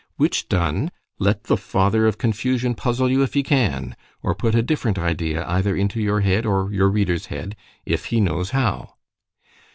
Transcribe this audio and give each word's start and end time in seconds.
—which 0.17 0.49
done—let 0.49 1.43
the 1.43 1.55
father 1.55 2.07
of 2.07 2.17
confusion 2.17 2.73
puzzle 2.73 3.07
you, 3.11 3.21
if 3.21 3.35
he 3.35 3.43
can; 3.43 3.95
or 4.23 4.33
put 4.33 4.55
a 4.55 4.63
different 4.63 4.97
idea 4.97 5.45
either 5.47 5.75
into 5.75 6.01
your 6.01 6.21
head, 6.21 6.43
or 6.43 6.73
your 6.73 6.89
reader's 6.89 7.27
head, 7.27 7.55
if 7.85 8.05
he 8.05 8.19
knows 8.19 8.49
how. 8.49 8.95